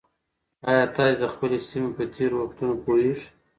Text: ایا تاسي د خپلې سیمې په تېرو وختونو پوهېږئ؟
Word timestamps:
ایا 0.69 0.85
تاسي 0.95 1.15
د 1.21 1.25
خپلې 1.33 1.57
سیمې 1.67 1.89
په 1.97 2.03
تېرو 2.15 2.35
وختونو 2.39 2.73
پوهېږئ؟ 2.83 3.25